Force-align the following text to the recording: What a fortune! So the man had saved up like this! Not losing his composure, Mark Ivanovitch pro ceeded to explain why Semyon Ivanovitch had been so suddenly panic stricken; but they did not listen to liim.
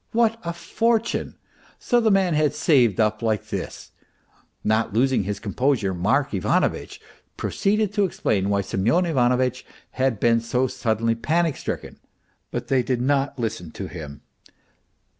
What 0.13 0.39
a 0.41 0.51
fortune! 0.51 1.35
So 1.77 1.99
the 1.99 2.09
man 2.09 2.33
had 2.33 2.55
saved 2.55 2.99
up 2.99 3.21
like 3.21 3.49
this! 3.49 3.91
Not 4.63 4.93
losing 4.93 5.25
his 5.25 5.39
composure, 5.39 5.93
Mark 5.93 6.33
Ivanovitch 6.33 6.99
pro 7.37 7.51
ceeded 7.51 7.93
to 7.93 8.05
explain 8.05 8.49
why 8.49 8.61
Semyon 8.61 9.05
Ivanovitch 9.05 9.63
had 9.91 10.19
been 10.19 10.39
so 10.39 10.65
suddenly 10.65 11.13
panic 11.13 11.55
stricken; 11.55 11.99
but 12.49 12.67
they 12.67 12.81
did 12.81 12.99
not 12.99 13.37
listen 13.37 13.69
to 13.73 13.87
liim. 13.89 14.21